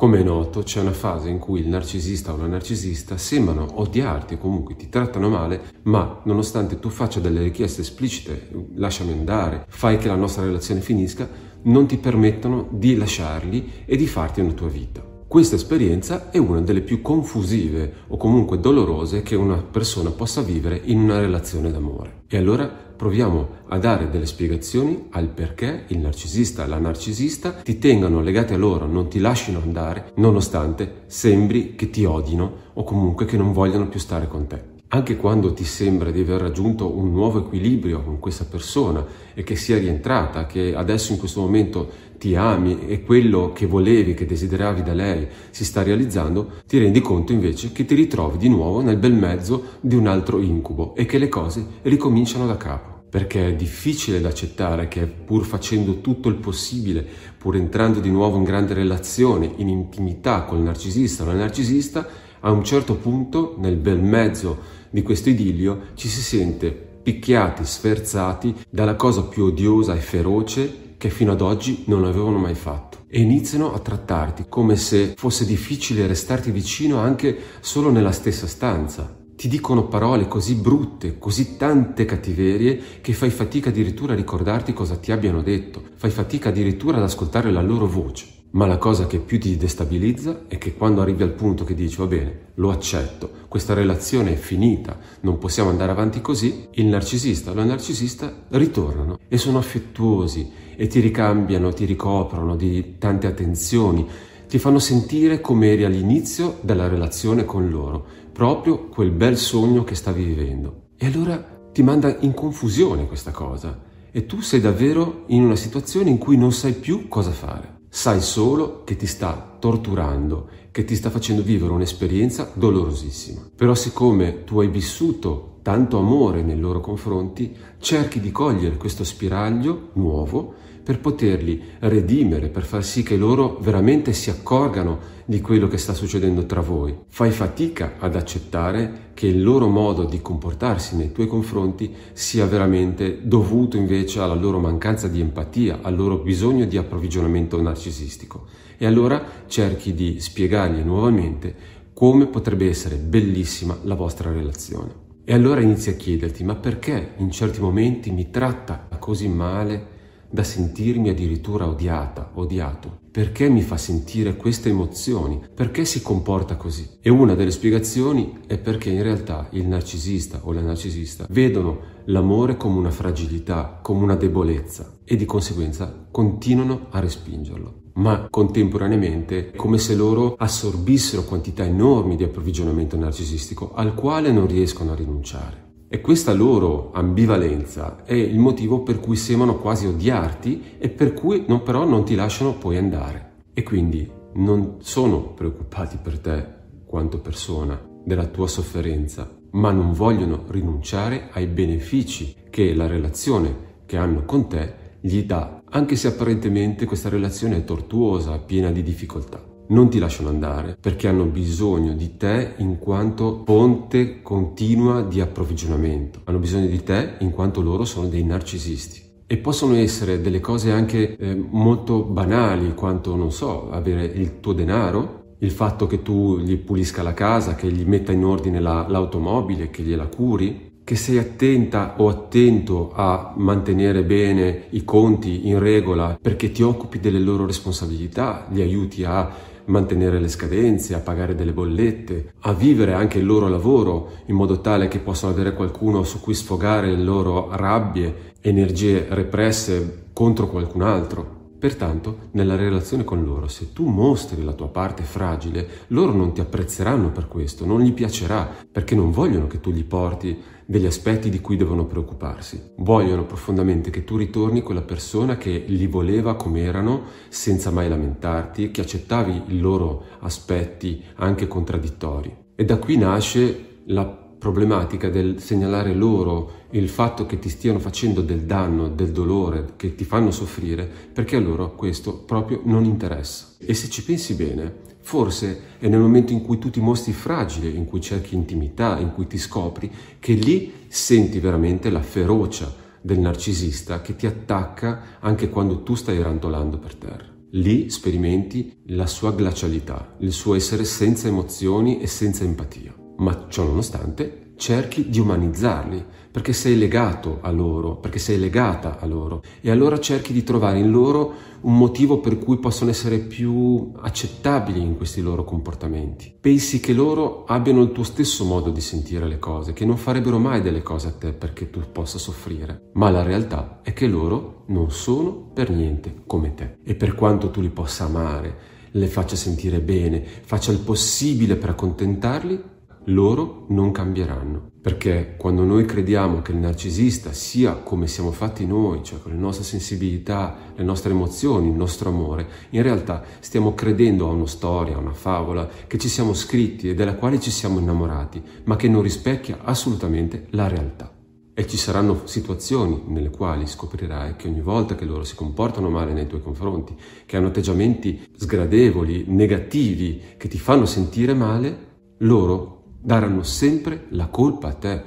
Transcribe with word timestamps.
Come 0.00 0.20
è 0.20 0.22
noto, 0.22 0.62
c'è 0.62 0.80
una 0.80 0.94
fase 0.94 1.28
in 1.28 1.38
cui 1.38 1.60
il 1.60 1.68
narcisista 1.68 2.32
o 2.32 2.38
la 2.38 2.46
narcisista 2.46 3.18
sembrano 3.18 3.68
odiarti 3.82 4.32
o 4.32 4.38
comunque 4.38 4.74
ti 4.74 4.88
trattano 4.88 5.28
male, 5.28 5.60
ma 5.82 6.22
nonostante 6.24 6.78
tu 6.78 6.88
faccia 6.88 7.20
delle 7.20 7.42
richieste 7.42 7.82
esplicite, 7.82 8.48
lasciami 8.76 9.12
andare, 9.12 9.66
fai 9.68 9.98
che 9.98 10.08
la 10.08 10.14
nostra 10.14 10.42
relazione 10.42 10.80
finisca, 10.80 11.28
non 11.64 11.86
ti 11.86 11.98
permettono 11.98 12.68
di 12.70 12.96
lasciarli 12.96 13.84
e 13.84 13.94
di 13.96 14.06
farti 14.06 14.40
una 14.40 14.52
tua 14.52 14.68
vita. 14.68 15.04
Questa 15.28 15.56
esperienza 15.56 16.30
è 16.30 16.38
una 16.38 16.62
delle 16.62 16.80
più 16.80 17.02
confusive 17.02 17.92
o 18.06 18.16
comunque 18.16 18.58
dolorose 18.58 19.20
che 19.20 19.34
una 19.34 19.58
persona 19.58 20.08
possa 20.12 20.40
vivere 20.40 20.80
in 20.82 21.00
una 21.00 21.20
relazione 21.20 21.70
d'amore. 21.70 22.19
E 22.32 22.36
allora 22.36 22.68
proviamo 22.68 23.48
a 23.70 23.78
dare 23.78 24.08
delle 24.08 24.24
spiegazioni 24.24 25.08
al 25.10 25.26
perché 25.30 25.86
il 25.88 25.98
narcisista 25.98 26.62
e 26.62 26.68
la 26.68 26.78
narcisista 26.78 27.50
ti 27.54 27.80
tengano 27.80 28.20
legati 28.20 28.52
a 28.52 28.56
loro, 28.56 28.86
non 28.86 29.08
ti 29.08 29.18
lasciano 29.18 29.60
andare, 29.60 30.12
nonostante 30.14 31.02
sembri 31.06 31.74
che 31.74 31.90
ti 31.90 32.04
odino 32.04 32.68
o 32.74 32.84
comunque 32.84 33.24
che 33.24 33.36
non 33.36 33.52
vogliano 33.52 33.88
più 33.88 33.98
stare 33.98 34.28
con 34.28 34.46
te. 34.46 34.69
Anche 34.92 35.16
quando 35.16 35.52
ti 35.52 35.62
sembra 35.62 36.10
di 36.10 36.18
aver 36.18 36.40
raggiunto 36.40 36.92
un 36.92 37.12
nuovo 37.12 37.38
equilibrio 37.38 38.02
con 38.02 38.18
questa 38.18 38.44
persona 38.44 39.06
e 39.34 39.44
che 39.44 39.54
sia 39.54 39.78
rientrata, 39.78 40.46
che 40.46 40.74
adesso 40.74 41.12
in 41.12 41.18
questo 41.18 41.40
momento 41.40 41.88
ti 42.18 42.34
ami 42.34 42.88
e 42.88 43.04
quello 43.04 43.52
che 43.52 43.66
volevi, 43.66 44.14
che 44.14 44.26
desideravi 44.26 44.82
da 44.82 44.92
lei 44.92 45.28
si 45.50 45.64
sta 45.64 45.84
realizzando, 45.84 46.54
ti 46.66 46.78
rendi 46.78 47.00
conto 47.00 47.30
invece 47.30 47.70
che 47.70 47.84
ti 47.84 47.94
ritrovi 47.94 48.36
di 48.36 48.48
nuovo 48.48 48.80
nel 48.80 48.96
bel 48.96 49.12
mezzo 49.12 49.76
di 49.80 49.94
un 49.94 50.08
altro 50.08 50.40
incubo 50.40 50.96
e 50.96 51.06
che 51.06 51.18
le 51.18 51.28
cose 51.28 51.64
ricominciano 51.82 52.48
da 52.48 52.56
capo. 52.56 53.04
Perché 53.10 53.46
è 53.46 53.54
difficile 53.54 54.20
da 54.20 54.28
accettare 54.28 54.88
che 54.88 55.06
pur 55.06 55.44
facendo 55.44 56.00
tutto 56.00 56.28
il 56.28 56.36
possibile, 56.36 57.06
pur 57.38 57.54
entrando 57.54 58.00
di 58.00 58.10
nuovo 58.10 58.36
in 58.36 58.44
grande 58.44 58.74
relazione, 58.74 59.52
in 59.56 59.68
intimità 59.68 60.42
col 60.42 60.60
narcisista 60.60 61.22
o 61.22 61.26
la 61.26 61.34
narcisista, 61.34 62.06
a 62.40 62.50
un 62.50 62.64
certo 62.64 62.94
punto, 62.94 63.56
nel 63.58 63.76
bel 63.76 64.00
mezzo 64.00 64.58
di 64.90 65.02
questo 65.02 65.28
idillio 65.28 65.88
ci 65.94 66.08
si 66.08 66.20
sente 66.20 66.88
picchiati, 67.02 67.64
sferzati 67.64 68.54
dalla 68.68 68.94
cosa 68.94 69.22
più 69.24 69.44
odiosa 69.44 69.94
e 69.94 70.00
feroce 70.00 70.94
che 70.96 71.10
fino 71.10 71.32
ad 71.32 71.40
oggi 71.40 71.84
non 71.86 72.04
avevano 72.04 72.38
mai 72.38 72.54
fatto 72.54 73.04
e 73.08 73.20
iniziano 73.20 73.72
a 73.72 73.78
trattarti 73.78 74.46
come 74.48 74.76
se 74.76 75.14
fosse 75.16 75.46
difficile 75.46 76.06
restarti 76.06 76.50
vicino 76.50 76.98
anche 76.98 77.36
solo 77.60 77.90
nella 77.90 78.12
stessa 78.12 78.46
stanza. 78.46 79.16
Ti 79.34 79.48
dicono 79.48 79.88
parole 79.88 80.28
così 80.28 80.54
brutte, 80.54 81.18
così 81.18 81.56
tante 81.56 82.04
cattiverie, 82.04 83.00
che 83.00 83.14
fai 83.14 83.30
fatica 83.30 83.70
addirittura 83.70 84.12
a 84.12 84.16
ricordarti 84.16 84.74
cosa 84.74 84.96
ti 84.96 85.12
abbiano 85.12 85.40
detto, 85.40 85.82
fai 85.96 86.10
fatica 86.10 86.50
addirittura 86.50 86.98
ad 86.98 87.04
ascoltare 87.04 87.50
la 87.50 87.62
loro 87.62 87.86
voce. 87.86 88.39
Ma 88.52 88.66
la 88.66 88.78
cosa 88.78 89.06
che 89.06 89.20
più 89.20 89.38
ti 89.38 89.56
destabilizza 89.56 90.46
è 90.48 90.58
che 90.58 90.74
quando 90.74 91.00
arrivi 91.02 91.22
al 91.22 91.34
punto 91.34 91.62
che 91.62 91.74
dici 91.74 91.96
va 91.96 92.06
bene, 92.06 92.48
lo 92.54 92.70
accetto, 92.70 93.30
questa 93.46 93.74
relazione 93.74 94.32
è 94.32 94.36
finita, 94.36 94.98
non 95.20 95.38
possiamo 95.38 95.70
andare 95.70 95.92
avanti 95.92 96.20
così, 96.20 96.66
il 96.72 96.86
narcisista 96.86 97.52
o 97.52 97.54
la 97.54 97.62
narcisista 97.62 98.46
ritornano 98.48 99.20
e 99.28 99.38
sono 99.38 99.58
affettuosi 99.58 100.50
e 100.74 100.88
ti 100.88 100.98
ricambiano, 100.98 101.72
ti 101.72 101.84
ricoprono 101.84 102.56
di 102.56 102.96
tante 102.98 103.28
attenzioni, 103.28 104.04
ti 104.48 104.58
fanno 104.58 104.80
sentire 104.80 105.40
come 105.40 105.70
eri 105.70 105.84
all'inizio 105.84 106.58
della 106.62 106.88
relazione 106.88 107.44
con 107.44 107.70
loro, 107.70 108.04
proprio 108.32 108.88
quel 108.88 109.12
bel 109.12 109.36
sogno 109.36 109.84
che 109.84 109.94
stavi 109.94 110.24
vivendo. 110.24 110.88
E 110.96 111.06
allora 111.06 111.36
ti 111.72 111.84
manda 111.84 112.16
in 112.18 112.34
confusione 112.34 113.06
questa 113.06 113.30
cosa 113.30 113.80
e 114.10 114.26
tu 114.26 114.40
sei 114.40 114.60
davvero 114.60 115.22
in 115.28 115.44
una 115.44 115.54
situazione 115.54 116.10
in 116.10 116.18
cui 116.18 116.36
non 116.36 116.50
sai 116.50 116.72
più 116.72 117.06
cosa 117.06 117.30
fare. 117.30 117.78
Sai 117.92 118.20
solo 118.20 118.84
che 118.84 118.94
ti 118.94 119.08
sta 119.08 119.56
torturando, 119.58 120.48
che 120.70 120.84
ti 120.84 120.94
sta 120.94 121.10
facendo 121.10 121.42
vivere 121.42 121.72
un'esperienza 121.72 122.52
dolorosissima. 122.54 123.50
Però 123.56 123.74
siccome 123.74 124.44
tu 124.44 124.60
hai 124.60 124.68
vissuto 124.68 125.58
tanto 125.62 125.98
amore 125.98 126.42
nei 126.42 126.58
loro 126.58 126.80
confronti, 126.80 127.54
cerchi 127.78 128.20
di 128.20 128.30
cogliere 128.30 128.76
questo 128.76 129.02
spiraglio 129.02 129.88
nuovo 129.94 130.54
per 130.82 131.00
poterli 131.00 131.62
redimere, 131.80 132.48
per 132.48 132.64
far 132.64 132.84
sì 132.84 133.02
che 133.02 133.16
loro 133.16 133.58
veramente 133.60 134.12
si 134.12 134.30
accorgano 134.30 135.18
di 135.24 135.40
quello 135.40 135.68
che 135.68 135.78
sta 135.78 135.94
succedendo 135.94 136.46
tra 136.46 136.60
voi. 136.60 136.96
Fai 137.08 137.30
fatica 137.30 137.94
ad 137.98 138.16
accettare 138.16 139.10
che 139.14 139.26
il 139.28 139.42
loro 139.42 139.68
modo 139.68 140.04
di 140.04 140.20
comportarsi 140.20 140.96
nei 140.96 141.12
tuoi 141.12 141.26
confronti 141.26 141.94
sia 142.12 142.46
veramente 142.46 143.20
dovuto 143.22 143.76
invece 143.76 144.20
alla 144.20 144.34
loro 144.34 144.58
mancanza 144.58 145.06
di 145.06 145.20
empatia, 145.20 145.80
al 145.82 145.94
loro 145.94 146.18
bisogno 146.18 146.64
di 146.64 146.76
approvvigionamento 146.76 147.60
narcisistico. 147.60 148.46
E 148.76 148.86
allora 148.86 149.22
cerchi 149.46 149.94
di 149.94 150.18
spiegargli 150.20 150.80
nuovamente 150.80 151.54
come 151.92 152.26
potrebbe 152.26 152.66
essere 152.68 152.96
bellissima 152.96 153.78
la 153.82 153.94
vostra 153.94 154.32
relazione. 154.32 155.08
E 155.22 155.34
allora 155.34 155.60
inizi 155.60 155.90
a 155.90 155.94
chiederti, 155.94 156.42
ma 156.42 156.56
perché 156.56 157.12
in 157.18 157.30
certi 157.30 157.60
momenti 157.60 158.10
mi 158.10 158.30
tratta 158.30 158.88
così 158.98 159.28
male? 159.28 159.98
Da 160.30 160.42
sentirmi 160.42 161.08
addirittura 161.08 161.66
odiata, 161.66 162.30
odiato. 162.34 162.98
Perché 163.10 163.48
mi 163.48 163.62
fa 163.62 163.76
sentire 163.76 164.36
queste 164.36 164.68
emozioni? 164.68 165.40
Perché 165.52 165.84
si 165.84 166.00
comporta 166.00 166.56
così? 166.56 166.88
E 167.00 167.10
una 167.10 167.34
delle 167.34 167.50
spiegazioni 167.50 168.38
è 168.46 168.56
perché 168.58 168.90
in 168.90 169.02
realtà 169.02 169.48
il 169.50 169.66
narcisista 169.66 170.40
o 170.44 170.52
la 170.52 170.60
narcisista 170.60 171.26
vedono 171.28 171.80
l'amore 172.04 172.56
come 172.56 172.78
una 172.78 172.90
fragilità, 172.90 173.80
come 173.82 174.04
una 174.04 174.16
debolezza 174.16 174.98
e 175.04 175.16
di 175.16 175.24
conseguenza 175.24 176.06
continuano 176.10 176.86
a 176.90 177.00
respingerlo 177.00 177.80
ma 177.92 178.28
contemporaneamente 178.30 179.52
come 179.54 179.76
se 179.76 179.94
loro 179.94 180.34
assorbissero 180.38 181.24
quantità 181.24 181.64
enormi 181.64 182.16
di 182.16 182.24
approvvigionamento 182.24 182.96
narcisistico 182.96 183.72
al 183.74 183.94
quale 183.94 184.32
non 184.32 184.46
riescono 184.46 184.92
a 184.92 184.94
rinunciare. 184.94 185.69
E 185.92 186.00
questa 186.00 186.32
loro 186.32 186.92
ambivalenza 186.92 188.04
è 188.04 188.14
il 188.14 188.38
motivo 188.38 188.84
per 188.84 189.00
cui 189.00 189.16
sembrano 189.16 189.58
quasi 189.58 189.88
odiarti 189.88 190.76
e 190.78 190.88
per 190.88 191.12
cui 191.14 191.46
non, 191.48 191.64
però 191.64 191.84
non 191.84 192.04
ti 192.04 192.14
lasciano 192.14 192.54
poi 192.54 192.76
andare. 192.76 193.32
E 193.52 193.64
quindi 193.64 194.08
non 194.34 194.76
sono 194.78 195.34
preoccupati 195.34 195.98
per 196.00 196.20
te 196.20 196.46
quanto 196.86 197.18
persona 197.18 197.76
della 198.04 198.26
tua 198.26 198.46
sofferenza, 198.46 199.36
ma 199.50 199.72
non 199.72 199.92
vogliono 199.92 200.44
rinunciare 200.46 201.28
ai 201.32 201.46
benefici 201.48 202.36
che 202.50 202.72
la 202.72 202.86
relazione 202.86 203.82
che 203.84 203.96
hanno 203.96 204.24
con 204.24 204.48
te 204.48 204.98
gli 205.00 205.24
dà, 205.24 205.60
anche 205.70 205.96
se 205.96 206.06
apparentemente 206.06 206.84
questa 206.84 207.08
relazione 207.08 207.56
è 207.56 207.64
tortuosa, 207.64 208.38
piena 208.38 208.70
di 208.70 208.84
difficoltà 208.84 209.49
non 209.70 209.88
ti 209.88 209.98
lasciano 209.98 210.28
andare 210.28 210.76
perché 210.80 211.08
hanno 211.08 211.24
bisogno 211.24 211.94
di 211.94 212.16
te 212.16 212.54
in 212.58 212.78
quanto 212.78 213.42
ponte 213.44 214.22
continua 214.22 215.02
di 215.02 215.20
approvvigionamento. 215.20 216.20
Hanno 216.24 216.38
bisogno 216.38 216.66
di 216.66 216.82
te 216.82 217.14
in 217.20 217.30
quanto 217.30 217.60
loro 217.60 217.84
sono 217.84 218.06
dei 218.06 218.24
narcisisti. 218.24 219.08
E 219.26 219.36
possono 219.36 219.76
essere 219.76 220.20
delle 220.20 220.40
cose 220.40 220.72
anche 220.72 221.16
eh, 221.16 221.34
molto 221.34 222.02
banali, 222.02 222.74
quanto, 222.74 223.14
non 223.14 223.30
so, 223.30 223.70
avere 223.70 224.04
il 224.04 224.40
tuo 224.40 224.52
denaro, 224.52 225.36
il 225.38 225.52
fatto 225.52 225.86
che 225.86 226.02
tu 226.02 226.40
gli 226.40 226.56
pulisca 226.56 227.02
la 227.02 227.14
casa, 227.14 227.54
che 227.54 227.70
gli 227.70 227.84
metta 227.84 228.10
in 228.10 228.24
ordine 228.24 228.58
la, 228.58 228.86
l'automobile, 228.88 229.70
che 229.70 229.84
gliela 229.84 230.06
curi, 230.06 230.68
che 230.82 230.96
sei 230.96 231.18
attenta 231.18 231.94
o 231.98 232.08
attento 232.08 232.90
a 232.92 233.32
mantenere 233.36 234.02
bene 234.02 234.64
i 234.70 234.84
conti 234.84 235.46
in 235.46 235.60
regola 235.60 236.18
perché 236.20 236.50
ti 236.50 236.62
occupi 236.62 236.98
delle 236.98 237.20
loro 237.20 237.46
responsabilità, 237.46 238.48
li 238.50 238.60
aiuti 238.60 239.04
a 239.04 239.30
mantenere 239.66 240.18
le 240.18 240.28
scadenze, 240.28 240.94
a 240.94 241.00
pagare 241.00 241.34
delle 241.34 241.52
bollette, 241.52 242.34
a 242.40 242.52
vivere 242.52 242.92
anche 242.92 243.18
il 243.18 243.26
loro 243.26 243.48
lavoro 243.48 244.10
in 244.26 244.34
modo 244.34 244.60
tale 244.60 244.88
che 244.88 244.98
possano 244.98 245.32
avere 245.32 245.54
qualcuno 245.54 246.02
su 246.02 246.20
cui 246.20 246.34
sfogare 246.34 246.88
le 246.88 247.02
loro 247.02 247.48
rabbie, 247.52 248.32
energie 248.40 249.06
represse 249.10 250.08
contro 250.12 250.48
qualcun 250.48 250.82
altro. 250.82 251.38
Pertanto, 251.60 252.30
nella 252.30 252.56
relazione 252.56 253.04
con 253.04 253.22
loro, 253.22 253.46
se 253.46 253.74
tu 253.74 253.86
mostri 253.86 254.42
la 254.42 254.54
tua 254.54 254.68
parte 254.68 255.02
fragile, 255.02 255.68
loro 255.88 256.12
non 256.12 256.32
ti 256.32 256.40
apprezzeranno 256.40 257.10
per 257.10 257.28
questo, 257.28 257.66
non 257.66 257.82
gli 257.82 257.92
piacerà, 257.92 258.50
perché 258.72 258.94
non 258.94 259.10
vogliono 259.10 259.46
che 259.46 259.60
tu 259.60 259.70
gli 259.70 259.84
porti 259.84 260.38
degli 260.70 260.86
aspetti 260.86 261.30
di 261.30 261.40
cui 261.40 261.56
devono 261.56 261.84
preoccuparsi. 261.84 262.74
Vogliono 262.76 263.26
profondamente 263.26 263.90
che 263.90 264.04
tu 264.04 264.16
ritorni 264.16 264.62
quella 264.62 264.82
persona 264.82 265.36
che 265.36 265.64
li 265.66 265.88
voleva 265.88 266.36
come 266.36 266.60
erano, 266.60 267.06
senza 267.28 267.72
mai 267.72 267.88
lamentarti, 267.88 268.70
che 268.70 268.80
accettavi 268.80 269.42
i 269.48 269.58
loro 269.58 270.04
aspetti 270.20 271.02
anche 271.16 271.48
contraddittori. 271.48 272.32
E 272.54 272.64
da 272.64 272.76
qui 272.76 272.96
nasce 272.96 273.80
la 273.86 274.04
problematica 274.06 275.08
del 275.08 275.40
segnalare 275.40 275.92
loro 275.92 276.59
il 276.70 276.88
fatto 276.88 277.26
che 277.26 277.38
ti 277.38 277.48
stiano 277.48 277.78
facendo 277.78 278.20
del 278.20 278.42
danno, 278.42 278.88
del 278.88 279.10
dolore, 279.10 279.72
che 279.76 279.94
ti 279.94 280.04
fanno 280.04 280.30
soffrire, 280.30 280.88
perché 281.12 281.36
a 281.36 281.40
loro 281.40 281.74
questo 281.74 282.18
proprio 282.18 282.60
non 282.64 282.84
interessa. 282.84 283.54
E 283.58 283.74
se 283.74 283.88
ci 283.88 284.04
pensi 284.04 284.34
bene, 284.34 284.72
forse 285.00 285.60
è 285.78 285.88
nel 285.88 286.00
momento 286.00 286.32
in 286.32 286.42
cui 286.42 286.58
tu 286.58 286.70
ti 286.70 286.80
mostri 286.80 287.12
fragile, 287.12 287.68
in 287.68 287.84
cui 287.84 288.00
cerchi 288.00 288.34
intimità, 288.34 288.98
in 288.98 289.12
cui 289.12 289.26
ti 289.26 289.38
scopri, 289.38 289.90
che 290.18 290.32
lì 290.34 290.72
senti 290.88 291.40
veramente 291.40 291.90
la 291.90 292.02
ferocia 292.02 292.72
del 293.02 293.18
narcisista 293.18 294.00
che 294.02 294.14
ti 294.14 294.26
attacca 294.26 295.18
anche 295.20 295.48
quando 295.48 295.82
tu 295.82 295.94
stai 295.94 296.22
rantolando 296.22 296.78
per 296.78 296.94
terra. 296.94 297.28
Lì 297.52 297.90
sperimenti 297.90 298.82
la 298.88 299.06
sua 299.06 299.32
glacialità, 299.32 300.14
il 300.20 300.32
suo 300.32 300.54
essere 300.54 300.84
senza 300.84 301.26
emozioni 301.26 302.00
e 302.00 302.06
senza 302.06 302.44
empatia. 302.44 302.94
Ma 303.16 303.46
ciò 303.48 303.64
nonostante 303.64 304.49
cerchi 304.60 305.08
di 305.08 305.18
umanizzarli, 305.18 306.04
perché 306.30 306.52
sei 306.52 306.76
legato 306.76 307.38
a 307.40 307.50
loro, 307.50 307.96
perché 307.96 308.18
sei 308.18 308.38
legata 308.38 308.98
a 309.00 309.06
loro 309.06 309.42
e 309.60 309.70
allora 309.70 309.98
cerchi 309.98 310.32
di 310.32 310.44
trovare 310.44 310.78
in 310.78 310.90
loro 310.90 311.32
un 311.62 311.76
motivo 311.76 312.20
per 312.20 312.38
cui 312.38 312.58
possono 312.58 312.90
essere 312.90 313.18
più 313.18 313.90
accettabili 313.98 314.80
in 314.80 314.96
questi 314.96 315.22
loro 315.22 315.44
comportamenti. 315.44 316.32
Pensi 316.38 316.78
che 316.78 316.92
loro 316.92 317.44
abbiano 317.46 317.82
il 317.82 317.92
tuo 317.92 318.04
stesso 318.04 318.44
modo 318.44 318.70
di 318.70 318.80
sentire 318.80 319.26
le 319.26 319.38
cose, 319.38 319.72
che 319.72 319.86
non 319.86 319.96
farebbero 319.96 320.38
mai 320.38 320.60
delle 320.60 320.82
cose 320.82 321.08
a 321.08 321.12
te 321.12 321.32
perché 321.32 321.70
tu 321.70 321.80
possa 321.90 322.18
soffrire, 322.18 322.90
ma 322.92 323.10
la 323.10 323.22
realtà 323.22 323.80
è 323.82 323.92
che 323.94 324.06
loro 324.06 324.64
non 324.66 324.90
sono 324.90 325.32
per 325.32 325.70
niente 325.70 326.22
come 326.26 326.54
te 326.54 326.76
e 326.84 326.94
per 326.94 327.14
quanto 327.14 327.50
tu 327.50 327.60
li 327.60 327.70
possa 327.70 328.04
amare, 328.04 328.78
le 328.92 329.06
faccia 329.06 329.36
sentire 329.36 329.80
bene, 329.80 330.22
faccia 330.44 330.70
il 330.70 330.78
possibile 330.78 331.56
per 331.56 331.70
accontentarli, 331.70 332.78
loro 333.10 333.66
non 333.68 333.92
cambieranno. 333.92 334.68
Perché 334.80 335.34
quando 335.36 335.62
noi 335.62 335.84
crediamo 335.84 336.40
che 336.40 336.52
il 336.52 336.58
narcisista 336.58 337.32
sia 337.32 337.74
come 337.74 338.06
siamo 338.06 338.32
fatti 338.32 338.64
noi, 338.64 339.02
cioè 339.04 339.20
con 339.20 339.32
le 339.32 339.38
nostre 339.38 339.64
sensibilità, 339.64 340.56
le 340.74 340.84
nostre 340.84 341.10
emozioni, 341.10 341.68
il 341.68 341.74
nostro 341.74 342.08
amore, 342.08 342.48
in 342.70 342.82
realtà 342.82 343.22
stiamo 343.40 343.74
credendo 343.74 344.26
a 344.26 344.32
una 344.32 344.46
storia, 344.46 344.96
a 344.96 345.00
una 345.00 345.12
favola 345.12 345.68
che 345.86 345.98
ci 345.98 346.08
siamo 346.08 346.32
scritti 346.32 346.88
e 346.88 346.94
della 346.94 347.14
quale 347.14 347.38
ci 347.38 347.50
siamo 347.50 347.78
innamorati, 347.78 348.42
ma 348.64 348.76
che 348.76 348.88
non 348.88 349.02
rispecchia 349.02 349.58
assolutamente 349.62 350.46
la 350.50 350.66
realtà. 350.66 351.14
E 351.52 351.66
ci 351.66 351.76
saranno 351.76 352.22
situazioni 352.24 353.02
nelle 353.08 353.28
quali 353.28 353.66
scoprirai 353.66 354.36
che 354.36 354.48
ogni 354.48 354.62
volta 354.62 354.94
che 354.94 355.04
loro 355.04 355.24
si 355.24 355.34
comportano 355.34 355.90
male 355.90 356.14
nei 356.14 356.26
tuoi 356.26 356.40
confronti, 356.40 356.96
che 357.26 357.36
hanno 357.36 357.48
atteggiamenti 357.48 358.28
sgradevoli, 358.34 359.24
negativi, 359.26 360.22
che 360.38 360.48
ti 360.48 360.58
fanno 360.58 360.86
sentire 360.86 361.34
male, 361.34 361.88
loro 362.20 362.79
daranno 363.00 363.42
sempre 363.42 364.06
la 364.10 364.26
colpa 364.26 364.68
a 364.68 364.74
te 364.74 365.02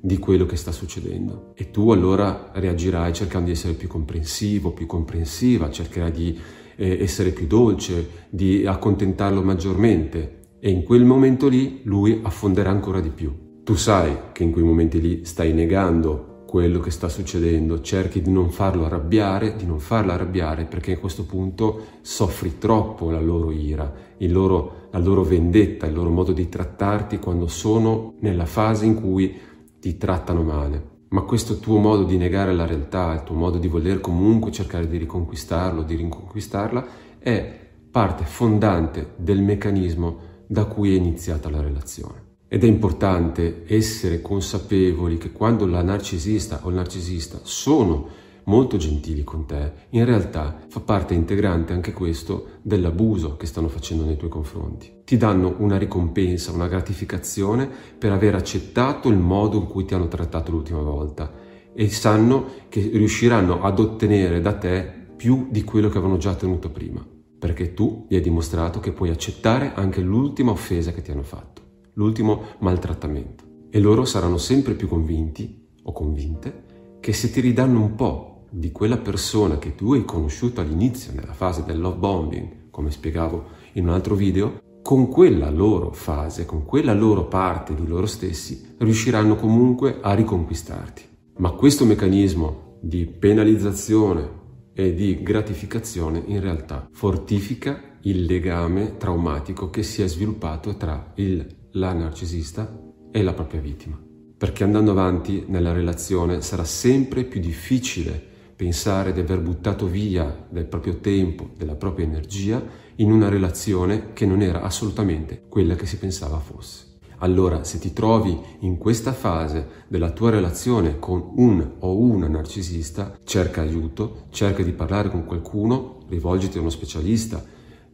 di 0.00 0.18
quello 0.18 0.46
che 0.46 0.56
sta 0.56 0.70
succedendo 0.70 1.52
e 1.54 1.70
tu 1.70 1.90
allora 1.90 2.50
reagirai 2.52 3.12
cercando 3.12 3.46
di 3.46 3.52
essere 3.52 3.74
più 3.74 3.88
comprensivo, 3.88 4.72
più 4.72 4.86
comprensiva, 4.86 5.70
cercherai 5.70 6.12
di 6.12 6.38
eh, 6.76 7.02
essere 7.02 7.30
più 7.30 7.46
dolce, 7.46 8.26
di 8.30 8.64
accontentarlo 8.66 9.42
maggiormente 9.42 10.56
e 10.60 10.70
in 10.70 10.82
quel 10.82 11.04
momento 11.04 11.48
lì 11.48 11.80
lui 11.84 12.20
affonderà 12.22 12.70
ancora 12.70 13.00
di 13.00 13.10
più. 13.10 13.62
Tu 13.64 13.74
sai 13.74 14.16
che 14.32 14.44
in 14.44 14.52
quei 14.52 14.64
momenti 14.64 15.00
lì 15.00 15.24
stai 15.24 15.52
negando 15.52 16.27
quello 16.48 16.80
che 16.80 16.90
sta 16.90 17.10
succedendo, 17.10 17.82
cerchi 17.82 18.22
di 18.22 18.30
non 18.30 18.48
farlo 18.48 18.86
arrabbiare, 18.86 19.54
di 19.54 19.66
non 19.66 19.80
farla 19.80 20.14
arrabbiare 20.14 20.64
perché 20.64 20.94
a 20.94 20.98
questo 20.98 21.26
punto 21.26 21.98
soffri 22.00 22.56
troppo 22.56 23.10
la 23.10 23.20
loro 23.20 23.50
ira, 23.50 23.92
loro, 24.20 24.88
la 24.90 24.98
loro 24.98 25.24
vendetta, 25.24 25.84
il 25.84 25.92
loro 25.92 26.08
modo 26.08 26.32
di 26.32 26.48
trattarti 26.48 27.18
quando 27.18 27.48
sono 27.48 28.14
nella 28.20 28.46
fase 28.46 28.86
in 28.86 28.94
cui 28.94 29.38
ti 29.78 29.98
trattano 29.98 30.42
male. 30.42 30.96
Ma 31.08 31.20
questo 31.20 31.58
tuo 31.58 31.76
modo 31.80 32.04
di 32.04 32.16
negare 32.16 32.54
la 32.54 32.64
realtà, 32.64 33.12
il 33.12 33.24
tuo 33.24 33.34
modo 33.34 33.58
di 33.58 33.68
voler 33.68 34.00
comunque 34.00 34.50
cercare 34.50 34.88
di 34.88 34.96
riconquistarlo, 34.96 35.82
di 35.82 35.96
riconquistarla, 35.96 36.86
è 37.18 37.58
parte 37.90 38.24
fondante 38.24 39.12
del 39.16 39.42
meccanismo 39.42 40.18
da 40.46 40.64
cui 40.64 40.94
è 40.94 40.96
iniziata 40.96 41.50
la 41.50 41.60
relazione. 41.60 42.27
Ed 42.50 42.64
è 42.64 42.66
importante 42.66 43.64
essere 43.66 44.22
consapevoli 44.22 45.18
che 45.18 45.32
quando 45.32 45.66
la 45.66 45.82
narcisista 45.82 46.60
o 46.62 46.70
il 46.70 46.76
narcisista 46.76 47.40
sono 47.42 48.08
molto 48.44 48.78
gentili 48.78 49.22
con 49.22 49.44
te, 49.44 49.72
in 49.90 50.06
realtà 50.06 50.58
fa 50.66 50.80
parte 50.80 51.12
integrante 51.12 51.74
anche 51.74 51.92
questo 51.92 52.52
dell'abuso 52.62 53.36
che 53.36 53.44
stanno 53.44 53.68
facendo 53.68 54.06
nei 54.06 54.16
tuoi 54.16 54.30
confronti. 54.30 54.90
Ti 55.04 55.18
danno 55.18 55.56
una 55.58 55.76
ricompensa, 55.76 56.50
una 56.50 56.68
gratificazione 56.68 57.68
per 57.98 58.12
aver 58.12 58.34
accettato 58.34 59.10
il 59.10 59.18
modo 59.18 59.58
in 59.58 59.66
cui 59.66 59.84
ti 59.84 59.92
hanno 59.92 60.08
trattato 60.08 60.50
l'ultima 60.50 60.80
volta 60.80 61.30
e 61.74 61.90
sanno 61.90 62.46
che 62.70 62.80
riusciranno 62.80 63.60
ad 63.60 63.78
ottenere 63.78 64.40
da 64.40 64.54
te 64.54 64.90
più 65.14 65.48
di 65.50 65.64
quello 65.64 65.90
che 65.90 65.98
avevano 65.98 66.16
già 66.16 66.30
ottenuto 66.30 66.70
prima, 66.70 67.06
perché 67.38 67.74
tu 67.74 68.06
gli 68.08 68.14
hai 68.14 68.22
dimostrato 68.22 68.80
che 68.80 68.92
puoi 68.92 69.10
accettare 69.10 69.72
anche 69.74 70.00
l'ultima 70.00 70.52
offesa 70.52 70.92
che 70.92 71.02
ti 71.02 71.10
hanno 71.10 71.22
fatto 71.22 71.66
l'ultimo 71.98 72.42
maltrattamento. 72.60 73.44
E 73.70 73.80
loro 73.80 74.04
saranno 74.04 74.38
sempre 74.38 74.74
più 74.74 74.88
convinti 74.88 75.66
o 75.82 75.92
convinte 75.92 76.64
che 77.00 77.12
se 77.12 77.30
ti 77.30 77.40
ridanno 77.40 77.80
un 77.80 77.94
po' 77.94 78.46
di 78.50 78.72
quella 78.72 78.96
persona 78.96 79.58
che 79.58 79.74
tu 79.74 79.92
hai 79.92 80.04
conosciuto 80.04 80.60
all'inizio, 80.60 81.12
nella 81.12 81.34
fase 81.34 81.64
del 81.64 81.80
love 81.80 81.98
bombing, 81.98 82.70
come 82.70 82.90
spiegavo 82.90 83.44
in 83.74 83.88
un 83.88 83.92
altro 83.92 84.14
video, 84.14 84.60
con 84.82 85.08
quella 85.08 85.50
loro 85.50 85.92
fase, 85.92 86.46
con 86.46 86.64
quella 86.64 86.94
loro 86.94 87.26
parte 87.26 87.74
di 87.74 87.86
loro 87.86 88.06
stessi, 88.06 88.74
riusciranno 88.78 89.36
comunque 89.36 89.98
a 90.00 90.14
riconquistarti. 90.14 91.02
Ma 91.38 91.50
questo 91.50 91.84
meccanismo 91.84 92.78
di 92.80 93.06
penalizzazione 93.06 94.36
e 94.72 94.94
di 94.94 95.22
gratificazione 95.22 96.22
in 96.26 96.40
realtà 96.40 96.88
fortifica 96.92 97.96
il 98.02 98.24
legame 98.24 98.96
traumatico 98.96 99.70
che 99.70 99.82
si 99.82 100.02
è 100.02 100.06
sviluppato 100.06 100.76
tra 100.76 101.12
il 101.16 101.57
la 101.78 101.92
narcisista 101.92 102.76
e 103.10 103.22
la 103.22 103.32
propria 103.32 103.60
vittima. 103.60 103.98
Perché 104.36 104.64
andando 104.64 104.90
avanti 104.90 105.44
nella 105.46 105.72
relazione 105.72 106.42
sarà 106.42 106.64
sempre 106.64 107.24
più 107.24 107.40
difficile 107.40 108.26
pensare 108.54 109.12
di 109.12 109.20
aver 109.20 109.40
buttato 109.40 109.86
via 109.86 110.46
del 110.48 110.66
proprio 110.66 110.98
tempo, 110.98 111.50
della 111.56 111.76
propria 111.76 112.06
energia 112.06 112.62
in 112.96 113.12
una 113.12 113.28
relazione 113.28 114.12
che 114.12 114.26
non 114.26 114.42
era 114.42 114.62
assolutamente 114.62 115.44
quella 115.48 115.76
che 115.76 115.86
si 115.86 115.96
pensava 115.98 116.38
fosse. 116.38 116.86
Allora, 117.18 117.64
se 117.64 117.78
ti 117.78 117.92
trovi 117.92 118.38
in 118.60 118.78
questa 118.78 119.12
fase 119.12 119.84
della 119.88 120.10
tua 120.10 120.30
relazione 120.30 120.98
con 120.98 121.32
un 121.36 121.74
o 121.80 121.96
una 121.96 122.28
narcisista, 122.28 123.16
cerca 123.24 123.60
aiuto, 123.60 124.26
cerca 124.30 124.62
di 124.62 124.72
parlare 124.72 125.10
con 125.10 125.24
qualcuno, 125.24 125.98
rivolgiti 126.08 126.58
a 126.58 126.60
uno 126.60 126.70
specialista, 126.70 127.42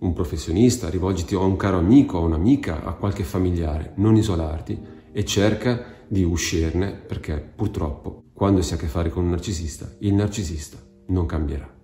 un 0.01 0.13
professionista, 0.13 0.89
rivolgiti 0.89 1.35
a 1.35 1.41
un 1.41 1.57
caro 1.57 1.79
amico, 1.79 2.19
a 2.19 2.21
un'amica, 2.21 2.85
a 2.85 2.95
qualche 2.95 3.25
familiare, 3.25 3.93
non 3.97 4.17
isolarti 4.17 4.79
e 5.13 5.25
cerca 5.25 5.93
di 6.09 6.23
uscirne 6.23 6.93
perché 6.93 7.41
purtroppo 7.55 8.25
quando 8.33 8.63
si 8.63 8.73
ha 8.73 8.77
a 8.77 8.79
che 8.79 8.87
fare 8.87 9.11
con 9.11 9.25
un 9.25 9.31
narcisista, 9.31 9.91
il 10.01 10.15
narcisista 10.15 10.77
non 11.07 11.27
cambierà. 11.27 11.75